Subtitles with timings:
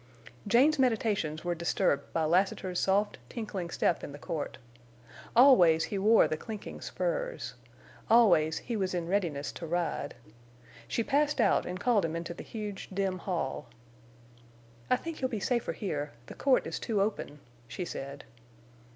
[0.47, 4.57] Jane's meditations were disturbed by Lassiter's soft, tinkling step in the court.
[5.35, 7.53] Always he wore the clinking spurs.
[8.09, 10.15] Always he was in readiness to ride.
[10.87, 13.67] She passed out and called him into the huge, dim hall.
[14.89, 16.13] "I think you'll be safer here.
[16.25, 18.23] The court is too open," she said.